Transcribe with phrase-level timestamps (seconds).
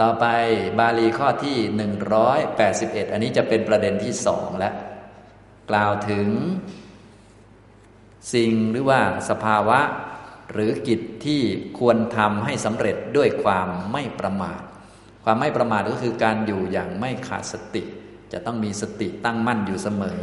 [0.00, 0.26] ต่อไป
[0.78, 1.56] บาลีข้อที่
[2.34, 4.74] 181 อันนี้จะเป็นประเด็นที่สองแล้ว
[5.70, 6.28] กล่าวถึง
[8.34, 9.00] สิ่งหรือว่า
[9.30, 9.80] สภาวะ
[10.52, 11.40] หรือกิจที่
[11.78, 14.60] ควรทำให้สำเร็จด้วยความไม่ประมาท
[15.24, 17.82] ความไม่ประมาทก็คือการอยู่อย่างไม่ขาดสติ
[18.32, 20.20] จะต้องมีสติตั้งมั่นอยู่เสมอ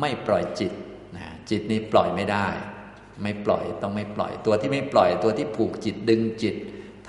[0.00, 0.72] ไม่ปล่อยจิต
[1.16, 2.46] นะจิตนี้ปล่อยไม่ได้
[3.22, 6.56] ไม่ปล่อยต้องไม่ปล่อยตัวที่ไม่ปล่อยตัวที่ผูกจิตดึงจิต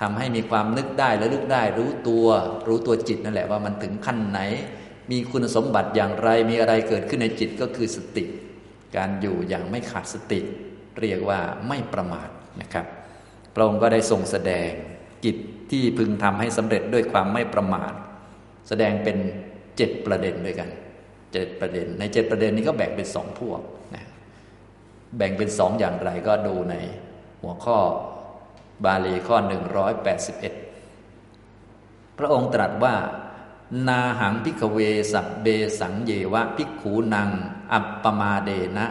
[0.00, 2.26] ทำให้มีความนึกได้และลึกได้ รู้ตัว
[2.68, 4.40] รู้ตัวจิตนั่นแหละว่ามันถึงขั้นไหน
[5.10, 8.24] มีคุณสมบัติอย่างไรมีอะไรเกิดขึ้นในจิตก็คือสติ
[8.96, 10.40] การอยู่อย่างไม่ขาดสติ
[11.00, 11.38] เรียกว่า
[11.68, 12.28] ไม่ประมาท
[12.60, 12.86] นะครับ
[13.54, 14.70] พระองค์ก็ได้ทรงแสดง
[15.24, 15.36] กิจ
[15.70, 17.92] ที่พึงทำให้สำเร็จด้วยความไม่ประมาท
[18.68, 19.16] แสดงเป็น
[19.76, 20.70] เจ็ดประเด็นด้วยกัน
[21.32, 23.60] เจ็ดประเด็น ในเจ็ดประเด็นนี้ก็แบ่งเป็นสองพวก
[23.94, 24.04] นะ
[25.16, 26.74] แบ่งเป็นสองอย่างไรก็ดูใน
[27.42, 27.78] หัวข้อ
[28.84, 29.36] บาลีข้อ
[30.98, 32.94] 181 พระองค์ตรัสว่า
[33.88, 34.78] นาหังพิกเว
[35.12, 35.46] สับเบ
[35.80, 37.28] สังเยวะพิกขูนัง
[37.72, 38.86] อัปปมาเดนะ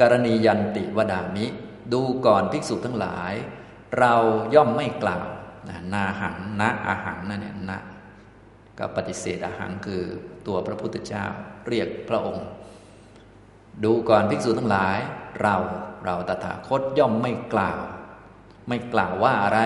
[0.00, 1.46] กรณียันติวดามิ
[1.92, 3.32] ดูก่อนภิกษุทั้งหลาย
[3.98, 4.14] เรา
[4.54, 5.26] ย่อมไม่กล่าว
[5.92, 7.80] นาหังนะอาหังนั่นเนี่ยนะ
[8.78, 10.02] ก็ปฏิเสธอาหังคือ
[10.46, 11.24] ตัวพระพุทธเจ้า
[11.68, 12.46] เรียกพระองค์
[13.84, 14.98] ดูก่อนภิกษุทั้งหลาย
[15.42, 15.56] เรา
[16.04, 17.80] เราตถาคตย่อมไม่กล่าว
[18.68, 19.60] ไม่กล่าวว่าอะไร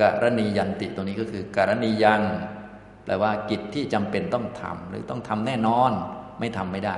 [0.00, 2.22] กรณียันติตรงนี้ก็คือการณียัง
[3.04, 5.92] แปลว่ากิจที่จำเป็นต้องทำหรือต้องทำแน่นอน
[6.38, 6.96] ไม่ทำไม่ได้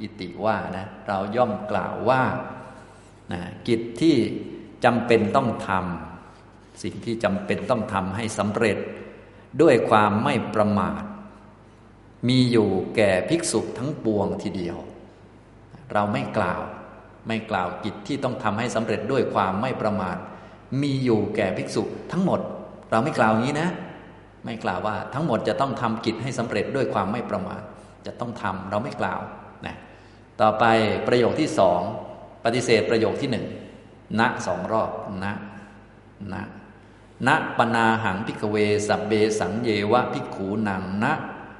[0.00, 2.22] อิติว่านะเราย่อมกล่าวว่า
[3.32, 4.16] นะกิจที่
[4.84, 8.78] จำเป็นต้องทำสิ่งที่จำเป็นต้องทำให้สำเร็จ
[9.62, 11.02] ด้วยความไม่ประมาท
[12.28, 14.78] มีอยู่แก่ภิกษุทั้งปวงทีเดียว
[15.92, 16.60] เราไม่กล่าว
[17.28, 20.16] ไม่กล่าวกิจที่ต้องทำให้สำเร็จด้วยความไม่ประมาท
[20.82, 21.82] มีอยู่แก่ภิกษุ
[22.12, 22.40] ทั้งหมด
[22.90, 23.68] เราไม่กล่าวงี้นะ
[24.44, 27.62] ไม่กล่าวว่าทั้งหมดจะต้องทำกิจให้สำเร็จด้วยความไม่ประมาท
[28.06, 29.20] จะต้องทำเราไม่กล่าว
[29.66, 29.76] นะ
[30.40, 30.64] ต่อไป
[31.08, 31.80] ประโยคที่สอง
[32.44, 33.46] ปฏิเสธประโยคที่หนึ่ง
[34.18, 34.90] ณสองรอบ
[35.24, 35.26] ณ
[36.32, 36.34] ณ
[37.26, 37.28] ณ
[37.58, 38.56] ปนาหังพิกเว
[38.88, 41.04] สับเบสังเยวะพิกขูนังณ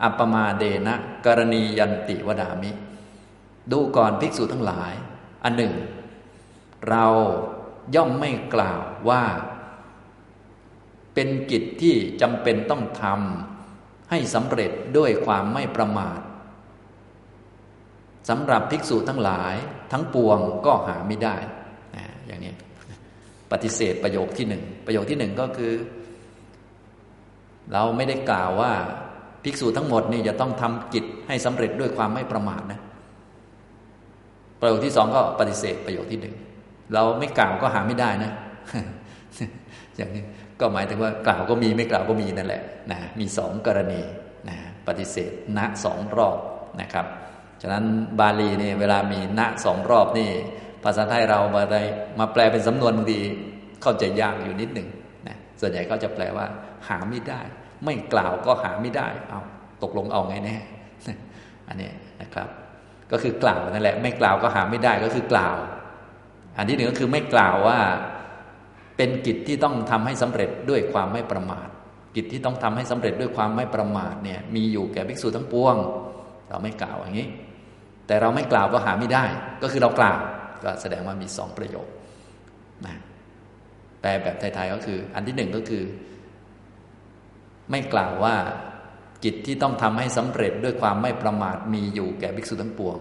[0.02, 0.94] อัปมาเดนะ
[1.26, 2.70] กรณียันติวดามิ
[3.72, 4.92] ดูก่อนภิกษุทั้งหลาย
[5.44, 5.72] อันหนึ่ง
[6.88, 7.06] เรา
[7.94, 9.22] ย่อมไม่กล่าวว่า
[11.14, 16.20] เป็นกิจที่จำเป็นต้องทำให้สำเร็จด้วยความไม่ประมาท
[18.28, 19.54] สำหรับภิกษุทั้งหลาย
[19.92, 21.36] ทั้งปวงก็หาไม่ได้
[21.96, 22.52] นะอย่างนี้
[23.52, 25.72] ปฏิเสธประโยคที่หนึ่งประโยคที่หนึ่งก็คือ
[27.72, 28.72] เราไม่ได้กล่าวว่า
[29.44, 32.80] ภิกษุทั้งหมดนี่จะต้องทำกิจให้สำเร็จด้วยความไม่ประมาทนะ
[34.60, 36.34] ประโยคที่สองก็ปฏิเสธประโยคที่หนึ่ง
[36.94, 38.32] เราไม่กล่าวก็หาไม่ได้นะ
[39.96, 40.22] อย่างนี้
[40.60, 44.00] ก็หมายถึงว่ากล่าวก็มีไม่กล่าวก็มีนั่นแหละนะมีสองกรณี
[44.48, 44.56] นะ
[44.86, 46.38] ปฏิเสธณสองรอบ
[46.80, 47.06] นะครับ
[47.62, 47.84] ฉะนั้น
[48.20, 50.30] บาลีนี่เวลามีณสองรอบนี่
[50.84, 51.82] ภาษาไทยเรามาได้
[52.18, 53.20] มาแปลเป็นสำนวนบางที
[53.82, 54.88] เข้าใจยากอยู่นิดหนึ่ง
[55.28, 56.46] นะส่วนใหญ่เขาจะแปลว่า
[56.88, 57.40] หาไม่ได้
[57.84, 59.40] ไม่กล่าวก็หาไม่ได้เอา
[59.82, 60.56] ตกลงเอาไงแน่
[61.68, 61.90] อันนี้
[62.22, 62.48] นะครับ
[63.12, 65.56] ก็คือกล่าวนั่นแหละ ไม่กล่าวก็หาไม่ได้ก็คือกล่าว
[66.60, 67.78] อันที่หนึ่งก็คือไม่กล่าวว่า
[68.96, 71.68] เป็นกิจที่ต้องทำให้สำเร็จด้วยความไม่ประมาท
[72.16, 75.76] กิจที่ต้องทำให้สำเร็จด้วยความไม่ประมาทเนี่ยมีอยู่แก่ภิกษุทั้งปวง
[76.48, 77.28] เราไม่กล่าวอย่างนี้
[78.06, 79.24] แต่เราไม่กล่าวก็หาไม่ได้
[79.62, 80.18] ก็คือเรากล่าว
[80.64, 81.86] ก็แสดงว่ามีสองประโยค
[82.86, 82.96] นะ
[84.00, 85.84] แปลแบบไทยๆก็คือ อันที่หนึ่งก็คือ
[87.70, 88.34] ไม่กล่าวว่า
[89.24, 92.98] กิจที่ต้องทำให้สำเร็จด้วยความไม่ประมาทมีอยู่แก่ภิกษุทั้งปวง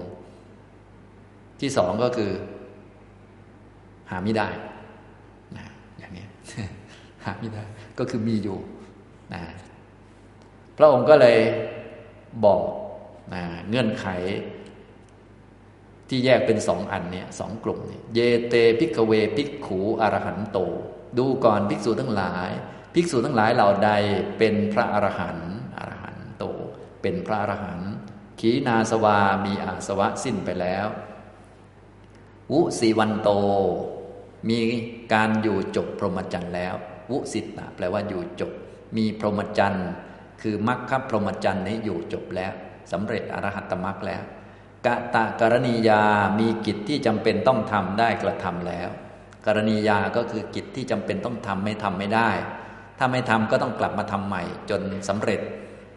[1.62, 2.32] ที่สองก็คือ
[4.10, 4.50] หาไม่ได้
[5.58, 5.66] นะ
[6.00, 6.26] อย่างนี้
[7.26, 7.64] หาไม่ได้
[8.00, 8.58] ก็คือมีอยู่
[9.34, 9.42] นะ
[10.78, 11.38] พระองค์ก็เลย
[12.46, 12.64] บอก
[13.34, 14.08] นะเงื่อนไข
[16.10, 18.20] ที่แยกเป็นสองอันเนี่ยสองกลุ่มเนี่ยเย
[18.50, 20.60] เต ภิกขเว ภิกขูอรหันโต
[21.18, 22.50] ดูก่อนภิกษุทั้งหลาย
[22.94, 23.92] ภิกษุทั้งหลายเหล่าใด
[24.38, 26.46] เป็นพระอรหันต์อรหันโต
[27.02, 27.92] เป็นพระอรหันต์
[28.40, 30.88] ขีณาสวามีอาสวะสิ้นไปแล้ว
[32.52, 33.30] วุสีวันโต
[34.50, 34.60] มี
[35.14, 36.74] การอยู่จบพรหมจรรย์แล้ว
[37.12, 38.52] วุสิตะแปลว่าอยู่จบ
[38.98, 39.90] มีพรหมจรรย์
[40.42, 42.52] คือมรรคพรหมจรรย์นี้อยู่จบแล้ว
[42.92, 44.22] สำเร็จอรหัตมรรคแล้ว
[44.86, 46.04] กะตะกรณียา
[46.40, 48.90] มีกิจที่จำเป็นต้องทำได้กระทำแล้ว
[49.46, 52.30] กรณียาก็คือกิจที่จำเป็นต้องทำไม่ทำไม่ได้
[52.98, 55.40] ถ้าไม่ทำก็ต้องกลับมาทำใหม่ จนสำเร็จ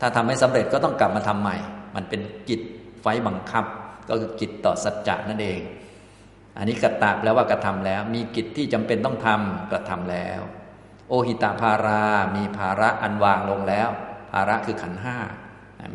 [0.00, 1.56] ถ้าทำไม่สำเร็จก็ต้องกลับมาทำใหม่
[1.94, 2.60] มันเป็นกิจ
[3.02, 3.64] ไฟบังคับ
[4.08, 5.60] ก็คือกิจต่อสัจจะนั่นเอง
[6.56, 10.40] อันนี้กตะแปลว่ากระทำแล้ว มีกิจที่จำเป็นต้องทำกระทำแล้ว
[11.08, 12.04] โอหิตาภารา
[12.36, 13.88] มีภาระอันวางลงแล้ว
[14.32, 15.16] ภาระคือขันห้า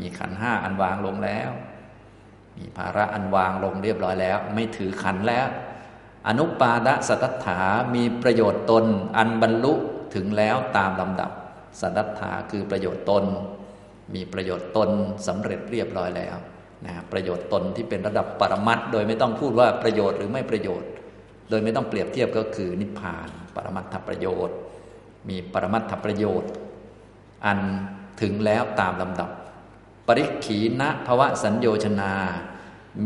[0.02, 1.52] มีขันห้าอันวางลงแล้ว
[2.58, 5.48] มีภาระอันวางลงเรียบร้อยแล้ว ไม่ถือขันแล้ว
[6.28, 7.60] อนุปาดสัตถา
[7.96, 8.86] มีประโยชน์ตน
[9.18, 9.74] อันบรรลุ
[10.16, 11.32] ถึงแล้วตามลำดับ
[11.82, 13.24] สัตถาคือประโยชน์ตน
[14.16, 14.90] มีประโยชน์ตน
[15.28, 16.38] สำเร็จเรียบร้อยแล้ว
[16.86, 20.90] นะประโยชน์ตนที่เป็นระดับปรมัตโดยไม่ต้องพูดว่าประโยชน์หรือไม่ประโยชน์
[21.50, 24.56] โดยไม่ต้องเปรียบเทียบก็คือนิพพาน ปรมัตถประโยชน์
[25.30, 26.52] มีปรมัตถประโยชน์
[27.46, 27.60] อัน
[28.22, 29.30] ถึงแล้วตามลำดับ
[30.08, 32.14] ปริขีณภวะสัญโยชนา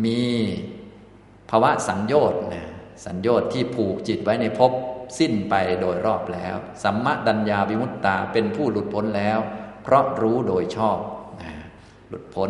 [0.06, 0.24] มี
[1.50, 2.70] ภวะสัญโยชน์นะ
[3.06, 4.72] สัญโยชน์ที่ผูกจิตไว้ในภพ
[5.20, 9.40] สิ้นไปโดยรอบแล้ว สัมมทัญญาวิมุตตาเป็นผู้หลุดพ้นแล้ว
[9.84, 10.98] เพราะรู้โดยชอบ
[11.42, 11.52] นะ
[12.10, 12.48] หลุดพ้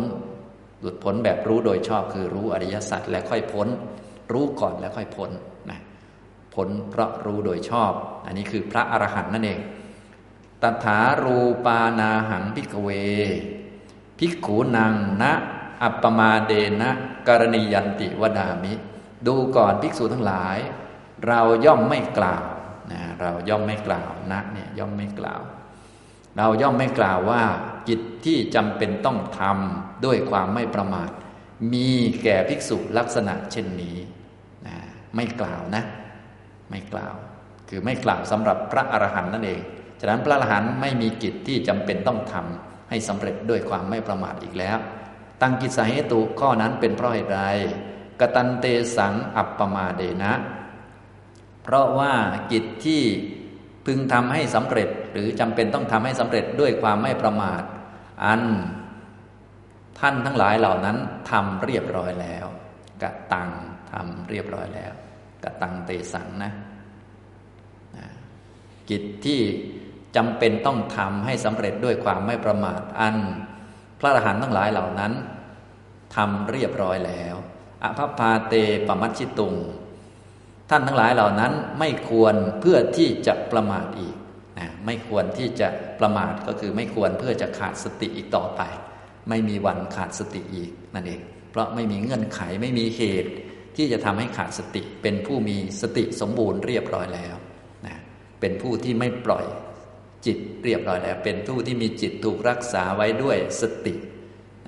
[0.82, 3.68] หลุดพ้นแบบรู้โดยชอบคือรู้อริยสัจและค่อยพ้น
[4.32, 5.30] รู้ก่อนแล้วค่อยพ้น
[5.70, 5.80] นะ
[6.54, 7.92] พ้นเพราะรู้โดยชอบ
[8.26, 9.60] อันนี้คือพระอรหันต์นั่นเอง
[10.62, 12.88] ตถารูปานาหัง ภิกขเว
[14.18, 15.32] ภิกขูนังนะ
[15.82, 16.90] อัปปมาเทนะ
[17.28, 18.72] กรณียันติวทามิ
[19.26, 20.58] ดูก่อนภิกษุทั้งหลาย
[21.26, 22.44] เราย่อมไม่กล่าว
[22.92, 25.42] นะเราย่อมไม่กล่าวนะเนี่ยย่อมไม่กล่าว
[26.36, 27.42] เราย่อมไม่กล่าวว่า
[27.88, 31.10] กิจที่จำเป็นต้องทำด้วยความไม่ประมาท
[31.72, 31.90] มี
[32.22, 33.96] แก่ภิกษุลักษณะเช่นนี้
[34.66, 34.76] นะ
[35.14, 35.84] ไม่กล่าวนะ
[36.70, 37.14] ไม่กล่าว
[37.68, 39.60] คือไม่กล่าวสำหรับพระอรหันต์นั่นเอง
[40.00, 44.78] ฉะนั้นพระอรหันต์ไม่มีกิจที่จำเป็นต้องทำให้สำเร็จด้วยความไม่ประมาทอีกแล้ว
[45.42, 47.42] ตั้งกิจสาเหตุข้อนั้นเป็นเพราะเหตุใด
[48.20, 48.64] กตันเต
[48.96, 50.32] สังอัปปมาเดนะ
[51.62, 52.12] เพราะว่า
[52.52, 53.02] กิจที่
[53.86, 57.62] พึงทำให้สำเร็จหรือจำเป็นต้องทำให้สำเร็จด้วยความไม่ประมาท
[58.24, 58.42] อัน
[60.00, 60.96] ท่านทั้งหลายเหล่านั้น
[61.30, 62.46] ทำเรียบร้อยแล้ว
[63.02, 63.50] กะตัง
[63.92, 64.92] ทำเรียบร้อยแล้ว
[65.44, 66.52] กะตังเตสังนะ
[68.90, 69.40] กิจที่
[70.16, 73.16] จำเป็นต้องทำให้สำเร็จด้วยความไม่ประมาท อัน
[73.98, 75.12] พระอรหันต์ทั้งหลายเหล่านั้น
[76.16, 77.34] ทำเรียบร้อยแล้ว
[77.82, 78.54] อภพาเต
[78.86, 79.54] ปมัชชิตุง
[80.74, 84.16] ท่านทั้งหลายเหล่านั้นไม่ควรเพื่อที่จะประมาทอีก
[84.58, 85.68] นะไม่ควรที่จะ
[86.00, 88.60] ประมาทก็คือไม่ควรเพื่อจะขาดสติอีกต่อไป
[89.28, 91.20] ไม่มีวันขาดสติอีกนั่นเอง
[91.50, 93.30] เพราะไม่มีเงื่อนไขไม่มีเหตุ
[93.76, 97.36] ที่จะทำให้ขาดสติ เป็นผู้มีสติสมบูรณ์เรียบร้อยแล้ว
[97.86, 97.96] นะ
[98.40, 99.44] เป็นผู้ที่ไม่ปล่อย
[100.26, 103.94] จิตเรียบร้อยแล้ว เป็นผู้ที่มีจิตถูกรักษาไว้ด้วยสติ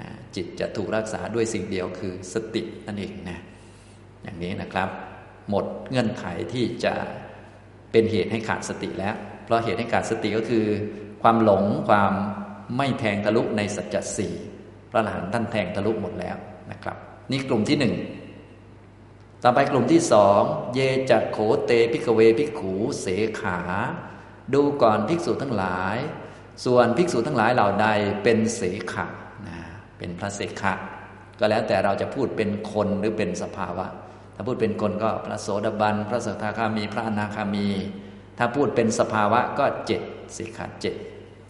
[0.00, 3.38] นะจิตจะถูกรักษาด้วยสิ่งเดียวคือสตินั่นเองนะ
[4.22, 4.90] อย่างนี้นะครับ
[5.48, 6.94] หมดเงื่อนไขที่จะ
[7.92, 9.14] เป็นเหตุให้ขาดสติแล้ว
[9.44, 10.66] เพราะเหตุให้ขาดสติก็คือ
[11.22, 12.12] ความหลงความ
[12.76, 14.34] ไม่แทงทะลุในสัจจสี่
[14.90, 16.36] พระหลานท่านแทงทะลุหมดแล้ว
[16.70, 16.96] นะครับ
[17.30, 17.94] นี่กลุ่มที่หนึ่ง
[19.42, 20.40] ต่อไปกลุ่มที่สอง
[20.74, 20.80] เย
[21.10, 23.06] จะโขเตพิกเวพิกขูเส
[23.40, 23.58] ขา
[24.54, 25.96] ดูก่อนภิกษุทั้งหลาย
[26.64, 27.86] ส่วนภิกษุทั้งหลายเหล่าใด
[28.22, 28.62] เป็นเส
[28.92, 29.06] ขะ
[29.46, 29.58] นะ
[29.98, 30.74] เป็นพระเสขะ
[31.38, 33.86] ก็แล้วแต่เราจะพูดเป็นคนหรือเป็นสภาวะ
[34.34, 37.68] ถ้าพูดเป็นคนก็พระโสดาบัน พระสกทาคามี พระอนาคามี
[38.38, 40.02] ถ้าพูดเป็นสภาวะก็เจ็ด
[40.36, 40.94] สิกขาเจ็ด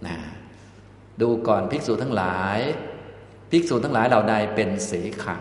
[0.07, 0.17] นะ
[1.21, 2.59] ดูก่อนภิกษุทั้งหลาย
[3.51, 4.93] ภิกษุทั้งหลายเหล่าใดเป็นเส
[5.23, 5.37] ขะ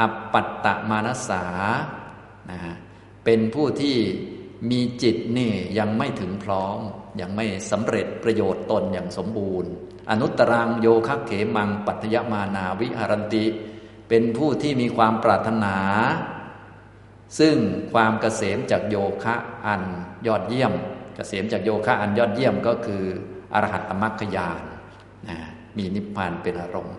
[0.00, 1.44] อัปปัตตมานสา
[2.50, 2.58] นะ
[3.24, 3.96] เป็นผู้ที่
[4.70, 6.78] มีจิตนี่ยังไม่ถึงพร้อม
[7.20, 9.70] ยังไม่สำเร็จประโยชน์ตนอย่างสมบูรณ์
[10.10, 13.44] อนุตรังโยคะเขมังปัตยมานาวิหารันติ
[14.08, 15.76] เป็นผู้ที่มีความปรารถนา
[17.38, 17.54] ซึ่ง
[17.92, 19.34] ความเกษมจากโยคะ
[19.66, 19.82] อัน
[20.26, 20.72] ยอดเยี่ยม
[21.16, 23.04] เกษมจากโยคะอันยอดเยี่ยมก็คือ
[23.54, 24.62] อรหัตมรรคญาณ
[25.28, 25.38] นะ
[25.76, 26.96] มีนิพพานเป็นอารมณ์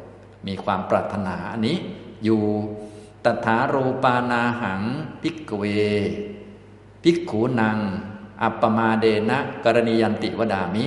[0.47, 1.77] มีความปรารถนาอันนี้
[2.23, 2.41] อยู่
[3.25, 4.81] ตถารูปานาหัง
[5.21, 5.63] พิกเว
[7.03, 7.79] พิกขูนัง
[8.41, 10.85] อัปปมาเดนะกรณียันติวดามิ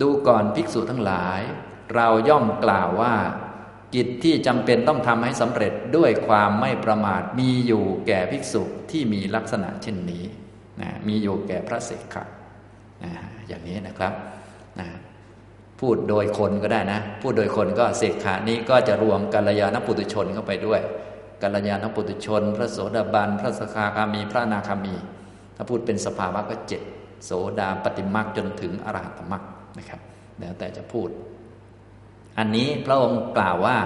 [0.00, 1.40] ดูก่อนภิกษุทั้งหลาย
[1.94, 3.14] เราย่อมกล่าวว่า
[3.94, 10.24] กิจที่จำเป็นต้องทำให้สำเร็จด้วยความไม่ประมาทมีอยู่แก่ภิกษุที่มีลักษณะเช่นนี้
[10.80, 12.24] นะมีอยู่แก่พระเสกขะ
[13.04, 13.12] นะ
[13.48, 14.12] อย่างนี้นะครับ
[14.80, 14.88] นะ
[15.80, 20.80] พูดโดยคนก็ได้นะ พูดโดยคนก็เสกขานี้ก็จะรวมกัลยาณปุตุชนเข้าไปด้วย
[21.42, 24.94] กัลยาณปุตุชน พระโสดาบัน พระสกาคามี พระนาคามี
[25.56, 26.82] ถ้าพูดเป็นสภาวะก็เจ็ด
[27.24, 27.30] โส
[27.60, 29.42] ดาปฏิมักจนถึงอรหัตมัก
[29.78, 30.00] นะครับ
[30.40, 31.08] แล้วแต่จะพูด
[32.38, 33.78] อันนี้พระองค์กล่าวว่า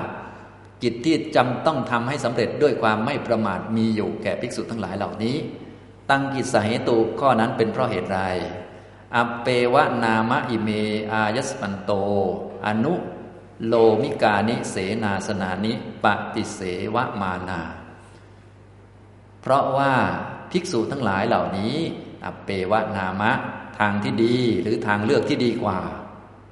[0.83, 5.37] กิจที่จำต้องทำให้สำเร็จด้วยความไม่ประมาทมีอยู่แก่ภิกษุทั้งหลายเหล่านี้
[6.11, 8.21] ตั้งกิจสาเหตุข้อนั้นเป็นเพราะเหตุไร
[9.17, 10.69] อเปวะนามะอิเม
[11.13, 11.91] อายสปันโต
[12.67, 12.95] อนุ
[13.67, 15.73] โลมิกานิเสนาสนานิ
[16.05, 16.61] ปฏิเส
[16.95, 17.61] วะมานา
[19.41, 19.93] เพราะว่า
[20.51, 21.75] ภิกษุทั้งหลายเหล่านี้
[22.25, 23.33] อเปวะนามะ
[23.79, 25.79] ทางที่ดีหรือทางเลือกที่ดีกว่า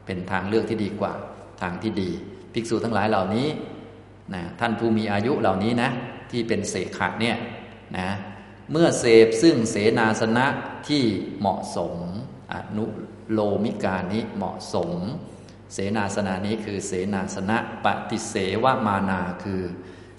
[0.06, 1.12] เป็นทางเลือกที่ดีกว่า
[1.64, 2.10] ทางที่ดี
[2.52, 3.48] ภิกษุทั้งหลายเหล่านี้
[4.34, 5.90] นะท่านผู้มีอายุเหล่านี้นะ
[6.30, 7.36] ที่เป็นเสขะเนี่ย
[7.98, 8.10] นะ
[8.70, 10.46] เมื่อเสพซึ่งเสนาสนะ
[10.88, 11.02] ที่
[11.38, 11.94] เหมาะสม
[12.52, 12.84] อนุ
[13.32, 14.90] โลมิกานิเหมาะสม
[15.72, 19.62] เสนาสนะนี้คือเสนาสนะปฏิเสวมานาคือ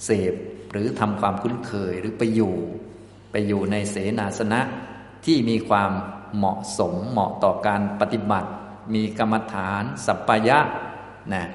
[0.06, 0.34] เสพ
[0.72, 2.56] หรือทำความคุ้นเคยหรือไปอยู่
[3.32, 4.62] ไปอยู่ในเสนาสนะ
[5.26, 5.92] ที่มีความ
[6.38, 8.50] เหมาะสมเหมาะต่อการปฏิบัติ
[8.94, 10.60] มีกรรมฐาน สัพพยะ
[11.34, 11.46] นะ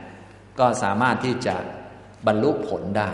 [0.58, 1.56] ก็สามารถที่จะ
[2.26, 3.10] บรรลุผลได้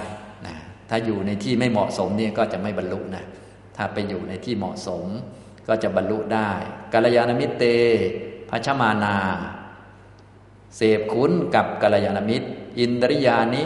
[0.46, 0.56] นะ
[0.88, 3.24] ถ้าอยู่ในที่ไม่เหมาะสมนี่ก็จะไม่บรรลุนะ
[3.76, 5.04] ถ้าไปอยู่ในที่เหมาะสม
[5.68, 6.50] ก็จะบรรลุได้
[6.92, 7.64] กัลยาณมิตรเต
[8.50, 9.16] พัชมานา
[10.76, 12.48] เสพคุ้นกับกัลยาณมิตร
[12.78, 13.64] อินทริยานิ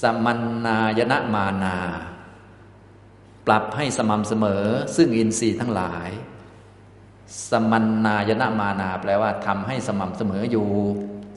[0.00, 1.76] สมันนายนะมานา
[3.46, 4.64] ปรับให้สม่ำเสมอ
[4.96, 6.10] ซึ่งอินทรีย์ทั้งหลาย
[7.50, 10.68] สมันนายนะมานา แปลว่าทำให้สม่ำเสมออยู่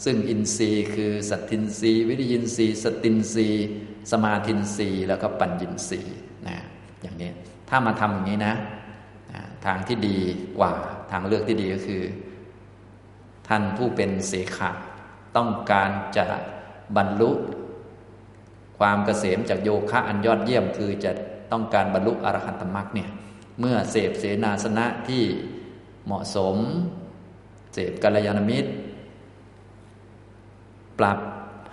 [0.04, 3.68] ซึ่งอินทรีย์คือสัตทินทรีย์วิริยินทรีย์สตินทรีย์
[4.12, 6.16] สมาธินทรีย์แล้วก็ปัญญินทรีย์
[6.48, 6.58] นะ
[7.02, 7.30] อย่างนี้
[7.70, 8.56] ถ้ามาทำอย่างนี้นะ
[9.66, 10.18] ทางที่ดี
[10.58, 10.74] กว่า
[11.12, 12.04] ทางเลือกที่ดีก็คือ
[13.48, 14.72] ท่านผู้เป็นเสขะ
[15.38, 16.26] ต้องการจะ
[16.96, 17.32] บรรลุ
[18.80, 21.12] ความเกษมจากโยคะอันยอดเยี่ยมคือจะ
[21.52, 23.10] ต้องการบรรลุอรหันตมรรคเนี่ย
[23.60, 25.24] เมื่อเสพเสนาสนะที่
[26.06, 26.56] เหมาะสม
[27.74, 28.72] เสพกัลยาณมิตร
[31.00, 31.18] ปรับ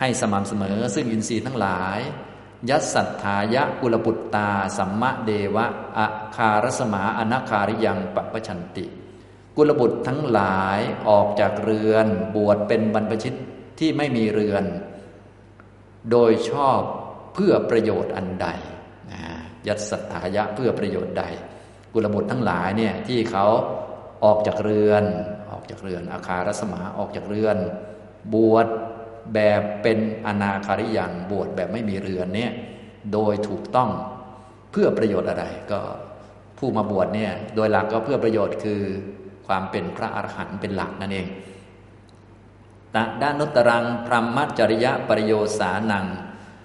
[0.01, 1.99] ให้สม่ำเสมอ ซึ่งอินทรีย์ทั้งหลาย
[2.71, 5.67] ยัสสัทธายะกุลปุตตา สัมมะเดวะ
[5.99, 8.87] อาคารสมาอนาคาริยังปปชันติ
[9.57, 10.79] กุลบุตรทั้งหลาย
[11.09, 13.35] ออกจากเรือนบวชเป็นบรรพชิต
[13.79, 14.65] ที่ไม่มีเรือน
[16.11, 16.81] โดยชอบ
[17.35, 18.49] เพื่อประโยชน์อันใด
[19.13, 19.21] นะ
[19.67, 21.25] ยัตสัทธายะเพื่อประโยชน์ใด
[21.93, 23.47] กุลบุตรทั้งหลายเนี่ยที่เขา
[24.25, 25.05] ออกจากเรือน
[25.51, 27.57] ออกจากเรือนอาคารสมาออกจากเรือน
[28.35, 28.67] บวช
[29.35, 32.53] แบบเป็นอนาคาริยังบวชแบบไม่มีเรือนเนี่ย
[33.13, 33.91] โดยถูกต้อง
[34.73, 35.81] เพื่อประโยชน์อะไรก็
[36.59, 38.83] ผู้มาบวชเนี่ยโดยหลักก็เพื่อประโยชน์คือ
[39.47, 41.29] ความเป็นพระอรหันต์เป็นหลักนั่นเอง
[42.95, 46.07] ตะด้านุตรังพรหมจริยะปริโยสานัง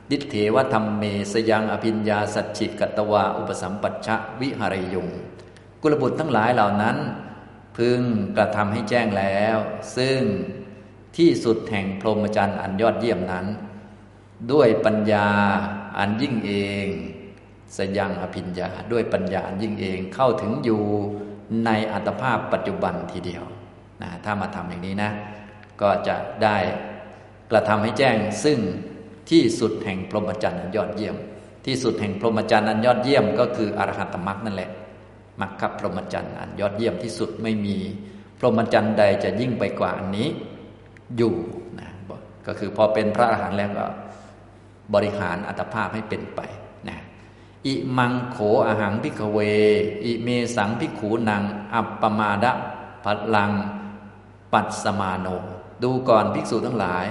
[0.09, 5.07] ดิเทวธรรมเมสยังอภิญญาสัจฉิกตวาอุปสัมปัชชะวิหารยุง
[5.81, 6.97] กุลบุตรทั้งหลายเหล่านั้น
[7.77, 8.01] พึง
[8.37, 9.57] กระทำให้แจ้งแล้ว
[9.97, 10.19] ซึ่ง
[11.19, 13.45] ที่สุดแห่งพรหมจรรย์อันยอดเยี่ยมนั้น
[14.51, 15.27] ด้วยปัญญา
[15.97, 16.53] อันยิ่งเอ
[16.85, 16.88] ง
[17.77, 20.81] สยังอภิญญา ด้วยปัญญาอันยิ่งเองเข้าถึงอยู่
[21.65, 23.43] ในอัตภาพปัจจุบันทีเดียว
[24.01, 25.11] นะถ้ามาทำอย่างนี้นะ
[25.81, 26.57] ก็จะได้
[27.51, 28.59] กระทำให้แจ้งซึ่ง
[29.29, 31.15] ที่สุดแห่งพรหมจรรย์อันยอดเยี่ยม
[31.65, 34.69] ที่สุดแห่งพรหมจรรย์อันยอดเยี่ยม ก็คืออรหัตมรรคนั่นแหละ
[35.41, 37.77] มรรคพรหมจรรย์อันยอดเยี่ยมที่สุดไม่มี
[38.39, 40.29] พรหมจรรย์ใดจะยิ่งไปกว่าอันนี้
[41.17, 41.35] อยู่
[41.79, 41.89] นะ
[42.47, 43.85] ก็คือพอเป็นพระอรหันต์แล้วก็
[44.93, 46.39] บริหารอัตภาพให้เป็นไป
[46.89, 46.99] นะ
[47.65, 49.39] อิมังโขอหังพิกเว
[50.05, 52.51] อิเมสังพิขูนัง อัปปมาดะ
[53.03, 53.51] พัลัง
[54.53, 55.27] ปัตสมาโน
[55.83, 57.05] ดูก่อนภิกษุทั้งหลาย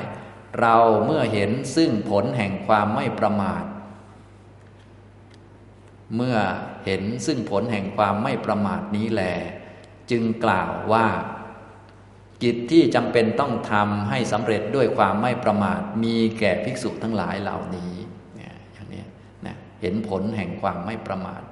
[0.61, 3.65] เราเมื่อเห็นซึ่งผลแห่งความไม่ประมาท
[6.17, 6.37] เมื่อ
[6.85, 9.23] เห็นซึ่งผลแห่งความไม่ประมาทนี้แล
[10.11, 11.07] จึงกล่าวว่า
[12.43, 17.93] กิจที่จำเป็นต้องทำให้สำเร็จด้วยความไม่ประมาท มีแก่ภิกษุทั้งหลายเหล่านี้
[18.37, 19.05] เนี่ยอย่างนี้
[19.47, 21.43] นะเห็นผลแห่งความไม่ประมาท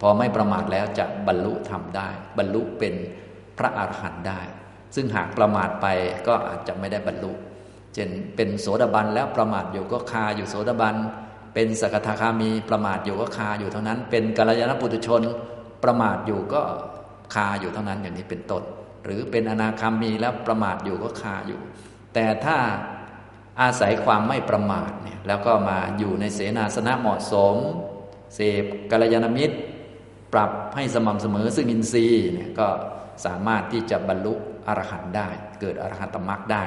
[0.00, 2.94] พอไม่ประมาทแล้วจะบรรลุทำได้ บรรลุเป็น
[3.58, 4.40] พระอาหารหันต์ได้
[4.94, 5.86] ซึ่งหากประมาทไป
[6.26, 7.32] ก็อาจจะไม่ได้บรรลุ
[7.94, 10.96] เช่นเป็นโสดาบันแล้วประมาทอยู่ก็คาอยู่โสดาบัน
[11.54, 15.22] เป็นสกทาคามีประมาทอยู่ก็คาอยู่เท่านั้น เป็นกัลยาณปุถุชน
[15.84, 16.62] ประมาทอยู่ก็
[17.34, 18.62] คาอยู่เท่านั้นอย่างนี้เป็นต้น
[19.04, 21.60] หรือเป็นอนาคามีแล้วประมาทอยู่ก็คาอยู่
[22.14, 22.58] แต่ถ้า
[23.60, 27.56] อาศัยความไม่ประมาทเนี่ยแล้วก็มาอยู่ในเสนาสนะเหมาะสม
[28.34, 29.56] เสพกัลยาณมิตร
[30.32, 32.68] ปรับให้สม่ำเสมอซึ่งอินทรีย์เนี่ยก็
[33.24, 34.34] สามารถที่จะบรรลุ
[34.66, 35.28] อรหันต์ได้
[35.60, 36.64] เกิดอรหันตมรรคได้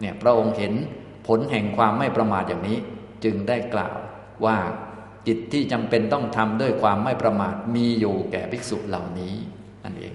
[0.00, 0.74] เนี่ยพระองค์เห็น
[1.26, 2.78] ผลแห่งความไม่ประมาทอย่างนี้
[3.24, 3.96] จึงได้กล่าว
[4.44, 4.56] ว่า
[5.26, 9.34] กิจที่จำเป็นต้องทำด้วยความไม่ประมาทมีอยู่แก่ภิกษุเหล่านี้
[9.84, 10.14] นั่นเอง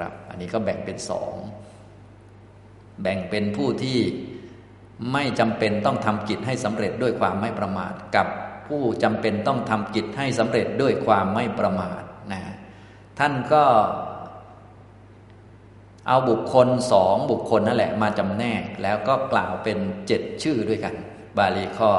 [0.00, 1.34] นะครับ อันนี้ก็แบ่งเป็นสอง
[3.02, 3.98] แบ่งเป็นผู้ที่
[5.12, 8.26] ไม่จำเป็นต้องทำกิจให้สำเร็จด้วยความไม่ประมาท กับ
[8.68, 12.02] ผู้จำเป็นต้องทำกิจให้สำเร็จด้วยความไม่ประมาท
[12.32, 12.40] นะ
[13.18, 13.64] ท่านก็
[16.08, 20.94] เอาบุคคลสองบุคคลนั่นแหละมาจำแนก แล้วก็กล่าวเป็นเจ็ดชื่อด้วยกัน
[21.36, 21.90] บาลีข้อ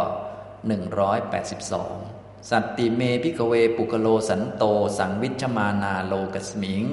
[0.82, 4.64] 182 สัตติเม ภิกขเวปุคคลา สันโต
[4.98, 6.84] สังวิชมานาโลกสมิง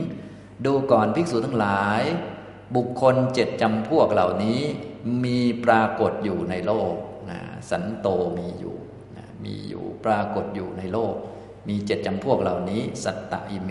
[0.64, 2.02] ดูก่อนภิกษุทั้งหลาย
[2.76, 4.60] บุคคลเจ็ดจำพวกเหล่านี้
[5.24, 6.94] มีปรากฏอยู่ในโลก
[7.30, 8.76] นะสันโตมีอยู่
[9.16, 11.14] นะมีอยู่ปรากฏอยู่ในโลก
[11.68, 13.70] มีเจ็ดจำพวกเหล่านี้ สัตตอิเม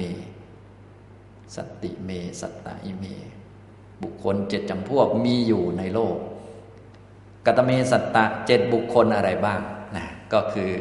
[1.55, 2.09] สัตติเม
[2.41, 3.05] สัตตอิเม
[4.01, 6.15] บุคคลเจ็ดจำพวกมีอยู่ในโลก
[7.45, 9.61] กัตเมสัตตะเจ็ดบุคคลอะไรบ้าง
[9.95, 10.71] นะก็คือ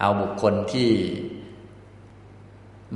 [0.00, 0.90] เอาบุคคลที่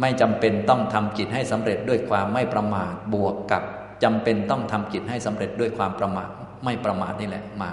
[0.00, 3.62] ไม่จำเป็นต้องทำกิจให้สำเร็จด้วยความไม่ประมาทบวกกับ
[4.04, 6.28] จำเป็นต้องทำกิจให้สำเร็จด้วยความประมาท
[6.64, 7.72] ไม่ประมาทนี่แหละมา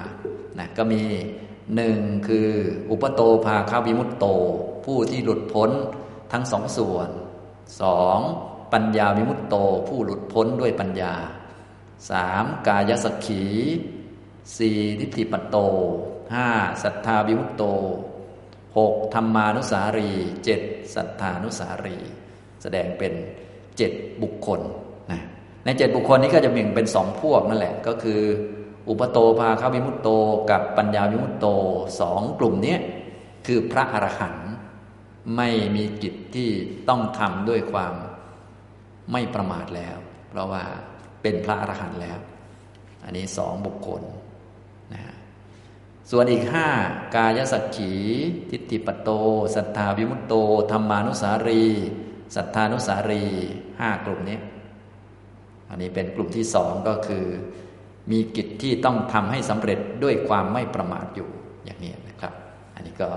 [0.59, 1.01] นะก็มี
[1.75, 2.49] หนึ่งคือ
[2.91, 4.25] อุปโตภาคาวิมุตโต
[4.85, 5.71] ผู้ที่หลุดพ้น
[6.31, 7.09] ทั้งสองส่วน
[7.81, 8.19] สอง
[8.73, 9.55] ปัญญาวิมุตโต
[9.87, 11.13] ผู้หลุดพ้นด้วยปัญญา
[12.09, 13.43] สามกายสักขี
[14.57, 15.57] สี่ทิฏฐิปัตโต
[16.33, 16.47] ห้า
[16.83, 17.63] ศรัทธาวิมุตโต
[18.77, 20.09] หกธรรมานุสารี
[20.45, 20.61] เจ็ด
[20.95, 21.97] สัทธานุสารี
[22.61, 23.13] แสดงเป็น
[23.77, 24.61] เจ็ดบุคคล
[25.11, 25.21] นะ
[25.65, 28.21] ในเจ็ดบุคคลนี้ก็จะแบ่งเป็นสองพวกนั่นแหละ ก็คือ
[28.89, 30.09] อุปโตภาคาวิมุตโต
[30.51, 31.45] กับปัญญาวิมุตโต
[31.99, 32.77] สองกลุ่มนี้
[33.45, 34.51] คือพระอรหันต์
[35.37, 36.49] ไม่มีกิจที่
[36.89, 37.93] ต้องทำด้วยความ
[39.11, 39.97] ไม่ประมาทแล้ว
[40.29, 40.63] เพราะว่า
[41.21, 42.19] เป็นพระอรหันต์แล้ว
[43.03, 44.01] อันนี้สองบุคคล
[46.11, 46.67] ส่วนอีกห้า
[47.15, 47.91] กายสักขี
[48.49, 49.09] ทิฏฐิปโต
[49.55, 50.33] สัทธาวิมุตโต
[50.71, 51.63] ธรรมานุสารี
[52.35, 53.23] สัทธานุสารี
[53.79, 54.39] ห้ากลุ่มนี้
[55.69, 57.25] อันนี้เป็นกลุ่มที่สองก็คือ
[58.11, 61.29] มีกิจที่ต้องทำให้สำเร็จด้วยความไม่ประมาทอยู่
[61.65, 62.33] อย่างนี้นะครับ
[62.75, 63.09] อันนี้ก็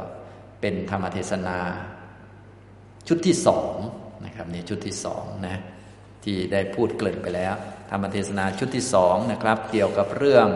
[0.60, 1.58] เป็นธรรมเทศนา
[3.08, 3.72] ชุดที่สอง
[4.24, 5.56] นะครับนี่ชุดที่สองนะ
[6.24, 7.54] ที่ได้พูดเกริ่นไปแล้ว
[7.90, 10.48] ธรรมเทศนาชุดที่สองนะครับ เกี่ยวกับเรื่อง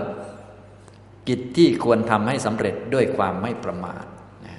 [1.31, 4.05] กิจที่ควรทำให้สำเร็จด้วยความไม่ประมาท
[4.47, 4.55] นะ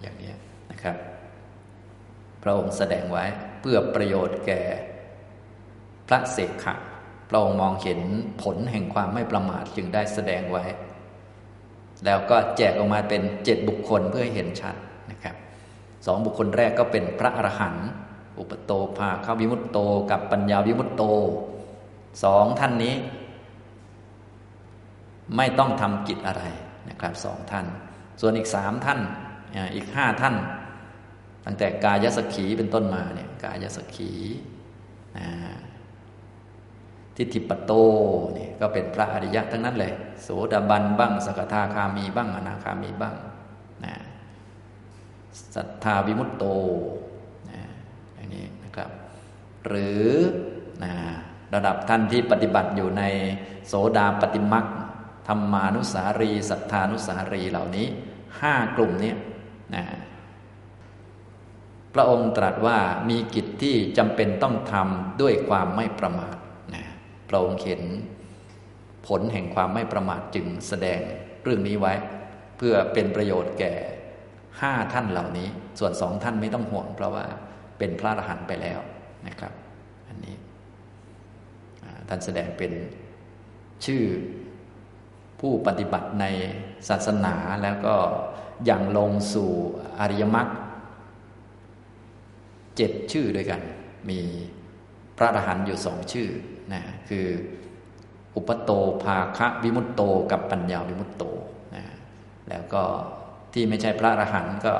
[0.00, 0.32] อย่างนี้
[0.70, 0.96] นะครับ
[2.42, 3.24] พระองค์แสดงไว้
[3.60, 4.62] เพื่อประโยชน์แก่
[6.08, 6.74] พระเสกขะ
[7.30, 8.00] พระองค์มองเห็น
[8.42, 10.64] ผลแห่งความไม่ประมาทจึงได้แสดงไว้
[12.04, 14.74] แล้วก็แจกออกมาเป็นเจ็ดบุคคลเพื่อให้เห็นชัด
[15.10, 15.36] นะครับ
[16.06, 17.88] สองบุคคลแรกก็เป็นพระอรหันต์
[18.38, 19.78] อุปโตภาคาวิมุตโต
[20.10, 21.02] กับปัญญาวิมุตโต
[22.24, 22.94] สองท่านนี้
[25.36, 26.44] ไม่ต้องทำกิจอะไร
[26.90, 27.66] นะครับสองท่าน
[28.20, 29.00] ส่วนอีกสามท่าน
[29.74, 30.34] อีกห้าท่าน
[31.44, 34.12] ตั้งแต่กายสกีเป็นต้นมาเนี่ยกายสกี
[37.16, 37.72] ทิฏฐิปโต
[38.38, 43.14] นี่ก็เป็นพระอริยะทั้งนั้นเลยโสดาบันบ้าง สกทาคามีบ้างอนาคามีบ้าง
[43.84, 43.94] นะ
[45.54, 46.44] สัทธาวิมุตโต
[47.50, 47.60] นะ
[48.14, 48.90] อย่างนี้นะครับ
[49.66, 50.06] หรือ
[50.84, 50.92] นะ
[51.54, 53.02] ระดับท่านที่ปฏิบัติอยู่ใน
[53.66, 54.66] โสดาปฏิมัก
[55.26, 57.86] ธรรมานุสารีศรัทธานุสารีเหล่านี้
[58.40, 59.12] ห้ากลุ่มนี้
[59.74, 59.84] นะ
[61.94, 62.78] พระองค์ตรัสว่า
[63.10, 66.36] มีกิจที่จำเป็นต้องทำด้วยความไม่ประมาท
[66.74, 66.84] นะ
[67.28, 67.82] พระองค์เห็น
[69.06, 71.00] ผลแห่งความไม่ประมาทจึงแสดง
[71.42, 71.94] เรื่องนี้ไว้
[72.56, 73.74] เพื่อเป็นประโยชน์แก่
[74.60, 77.26] ห้าท่านเหล่านี้ ส่วนสองท่านไม่ต้องห่วง เพราะว่า
[77.78, 78.80] เป็นพระอรหันต์ไปแล้ว
[79.28, 79.52] นะครับ
[80.08, 80.36] อันนี้
[82.08, 82.72] ท่านแสดงเป็น
[83.86, 84.02] ชื่อ
[85.40, 86.24] ผู้ปฏิบัติใน
[86.88, 87.94] ศาสนาแล้วก็
[88.64, 89.50] อย่างลงสู่
[90.00, 90.48] อริยมรรค
[92.76, 93.60] เจ็ดชื่อด้วยกัน
[94.10, 94.20] มี
[95.16, 96.28] พระอรหันต์อยู่สองชื่อ
[96.72, 97.26] นะคือ
[98.36, 98.70] อุปโต
[99.02, 101.24] ภาคะวิมุตโตกับปัญญาวิมุตโต
[101.74, 101.84] นะ
[102.48, 102.82] แล้วก็
[103.52, 104.74] ที่ไม่ใช่พระอรหันต์ก็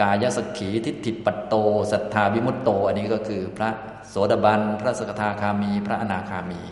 [0.00, 1.54] กายสกีทิฏฐิปัตโต
[1.92, 3.70] ศรัทธาวิมุตโต อันนี้ก็คือพระ
[4.08, 6.62] โสดาบัน พระสกทาคามี พระอนาคามี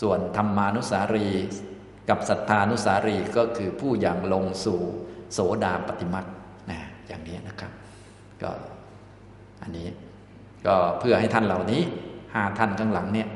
[0.00, 1.28] ส่วนธรรมานุสารี
[2.10, 4.80] กับศรัทธานุสารีก็คือผู้อย่างลงสู่
[5.32, 6.26] โสดาปฏิมัก
[6.70, 7.72] นะอย่างนี้นะครับ
[8.42, 8.50] ก็
[9.62, 9.86] อันนี้
[10.66, 11.82] ก็เพื่อให้ท่านเหล่านี้
[12.34, 13.28] ห้าท่านข้างหลังเนี่ย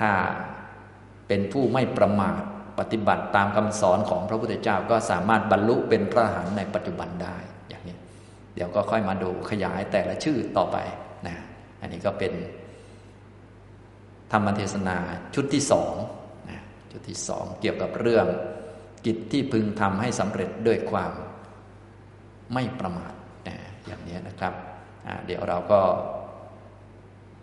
[0.00, 0.10] ถ้า
[1.28, 2.40] เป็นผู้ไม่ประมาท
[2.78, 7.36] ปฏิบัติตามคำสอนของพระพุทธเจ้าก็สามารถบรรลุเป็นพระหันต์ในปัจจุบันได้
[7.68, 7.96] อย่างนี้
[8.54, 10.76] เดี๋ยวก็ค่อยมาดูขยายแต่ละชื่อต่อไป
[11.26, 11.36] นะ
[11.80, 12.32] อันนี้ก็เป็น
[14.32, 14.96] ธรรมเทศนา
[15.34, 15.94] ชุดที่สอง
[16.94, 18.26] จุดที่สองเกี่ยวกับเรื่อง
[19.06, 21.12] กิจที่พึงทำให้สำเร็จด้วยความ
[22.54, 23.14] ไม่ประมาท
[23.86, 24.54] อย่างนี้นะครับ
[25.26, 25.80] เดี๋ยวเราก็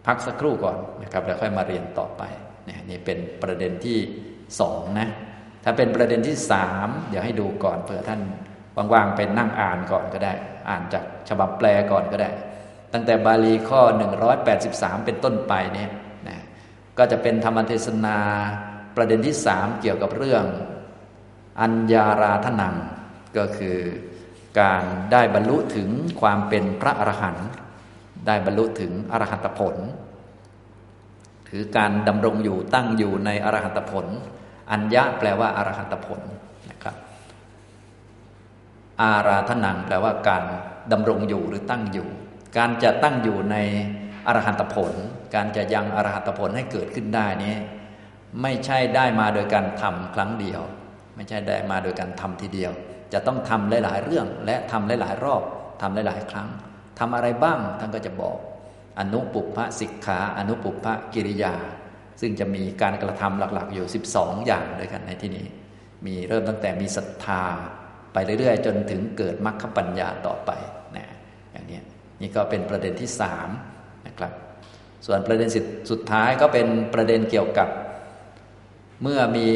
[0.05, 2.23] พักสักครู่ก่อนนะครับแล้วค่อยมาเรียนต่อไป
[2.67, 3.97] นี่นี่เป็นประเด็นที่
[4.59, 5.07] สองนะ
[5.63, 8.21] ถ้าเป็นประเด็นที่สามเดี๋ยวให้ดูก่อนเผื่อท่าน
[8.93, 10.33] ว่างๆเป็นนั่งอ่านก่อนก็ได้
[10.69, 12.29] อ่านจากฉบับแปลก่อนก็ได้
[12.93, 13.81] ตั้งแต่บาลีข้อ
[14.43, 15.91] 183 เป็นต้นไปเนี่ย
[16.27, 16.37] นะ
[16.97, 18.17] ก็จะเป็นธรรมเทศนา
[18.95, 20.45] ประเด็นที่สามเกี่ยวกับเรื่อง
[21.61, 22.75] อัญญาราธนัง
[23.37, 23.77] ก็คือ
[24.59, 25.89] การได้บรรลุถึง
[26.21, 27.47] ความเป็นพระอรหันต์
[28.27, 29.75] ได้บรรลุถึงอรหัตผล
[31.49, 34.05] คือการดำรงอยู่ตั้งอยู่ในอรหัตผล
[34.71, 36.21] อัญญะแปลว่าอรหัตผล
[36.69, 36.95] นะครับ
[39.01, 40.43] อาราธนังแปลว่าการ
[40.91, 42.07] ดำรงอยู่หรือตั้งอยู่
[42.57, 43.57] การจะตั้งอยู่ใน
[44.27, 44.91] อรหัตผล
[45.35, 47.55] การจะยังอรหัตผลให้เกิดขึ้นได้นี้
[48.41, 50.61] ไม่ใช่ได้มาโดยการทำครั้งเดียว
[51.15, 52.71] ไม่ใช่ได้มาโดยการทำทีเดียว
[53.13, 55.41] จะต้องทำหลาย ๆ เรื่องและทำหลาย ๆ รอบ
[55.81, 56.49] ทำหลาย ๆ ครั้ง
[56.99, 58.37] ทำอะไรบ้างท่านก็จะบอก
[58.99, 61.53] อนุปุพะสิกขาอนุปุพะกิริยา
[62.21, 65.45] ซึ่งจะมีการกระทำหลัก ๆ อยู่ 12 อย่างด้วยกันในที่นี้
[66.05, 67.43] มีเริ่มตั้งแต่มีศรัทธา
[68.13, 70.51] ไปเรื่อย ๆ จนถึงเกิดมรรคปัญญาต่อไป
[70.97, 71.07] นะ
[71.51, 71.79] อย่างนี้
[72.21, 73.49] นี่ก็เป็นประเด็นที่สาม
[74.07, 74.31] นะครับ
[75.05, 75.49] ส่วนประเด็น
[75.91, 77.67] สุดท้ายก็เป็นประเด็นเกี่ยวกับ
[79.01, 79.49] เมื่อมี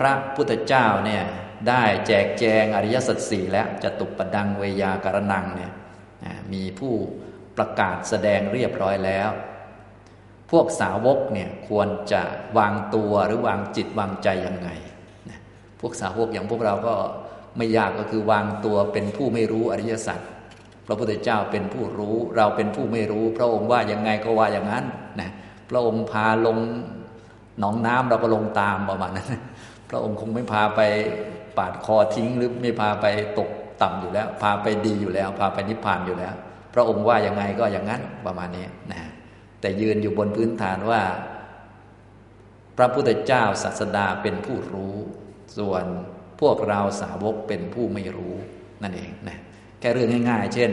[0.00, 1.24] พระพุทธเจ้าเนี่ย
[1.68, 5.72] ได้แจกแจงอริยสัจสี่แล้วจะตุปปดังเวยาการนังเนี่ย
[6.52, 6.94] มีผู้
[7.56, 9.30] ประกาศแสดงเรียบร้อยแล้ว
[10.50, 12.22] พวกสาวกเนี่ยควรจะ
[12.58, 14.68] วางตัวหรือวางจิตวางใจยังไง
[15.80, 16.94] พวกสาวกอย่างพวกเราก็
[17.56, 20.20] ไม่ยากก็คือวางตัวเป็นผู้ไม่รู้อริยสัจ
[20.86, 24.84] พระพุทธเจ้าเป็นผู้รู้ เราเป็นผู้ไม่รู้ พระองค์ว่ายังไงก็ว่าอย่างนั้น
[25.20, 25.30] นะ
[25.70, 26.58] พระองค์พาลง
[27.58, 29.28] หนองน้ำเราก็ลงตามประมาณนั้น
[29.90, 30.80] พระองค์คงไม่พาไป
[31.56, 33.06] ปาดคอทิ้งหรือไม่พาไป
[33.38, 33.50] ตก
[33.82, 36.34] ต่ำอยู่แล้ว พาไปดีอยู่แล้ว พาไปนิพพานอยู่แล้ว
[36.74, 39.00] พระองค์ว่ายังไงก็อย่างนั้นประมาณนี้นะ
[39.60, 41.02] แต่ยืนอยู่บนพื้นฐานว่า
[42.76, 44.94] พระพุทธเจ้าศาสดาเป็นผู้รู้
[45.58, 45.84] ส่วน
[46.40, 48.34] พวกเราสาวกเป็นผู้ไม่รู้
[48.82, 49.38] นั่นเองนะ
[49.80, 50.70] แค่เรื่องง่าย ๆ เช่น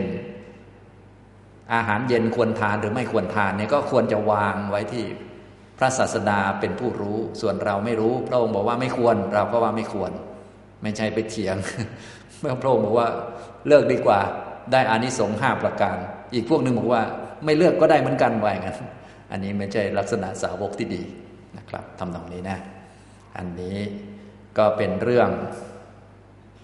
[1.74, 5.06] อาหารเย็นควรทานหรือไม่ควรทานเนี่ยก็ควรจะวางไว้ที่
[5.78, 10.12] พระศาสดาเป็นผู้รู้ ส่วนเราไม่รู้ พระองค์บอกว่าไม่ควร เราก็ว่าไม่ควร
[10.84, 11.56] ไม่ใช่ไปเถียง
[12.40, 13.10] เมื่อพระองค์บอกว่า
[13.68, 14.20] เลิกดีกว่า
[14.72, 15.98] ได้อานิสงส์ห้าประการ
[16.34, 17.04] อีกพวกหนึ่งบอกว่า
[17.46, 18.76] ไม่เลือกก็ได้เหมือนกันไว้กัน
[19.32, 21.04] อันนี้ไม่ใช่ลักษณะสาวกที่ดี
[21.58, 22.58] นะครับทำตรงนี้นะ
[23.38, 23.78] อันนี้
[24.58, 25.30] ก็เป็นเรื่อง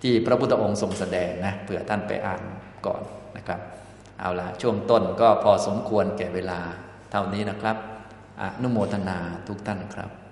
[0.02, 2.42] ที่พระพุทธองค์ทรงแสดงนะเผื่อท่านไปอ่าน
[2.86, 3.02] ก่อน
[3.38, 3.60] นะครับ
[4.20, 6.60] เอาละช่วงต้นก็พอสมควรแก่เวลา
[7.12, 7.78] เท่านี้นะครับ
[8.62, 10.23] นุโมทนาทุกท่านครับ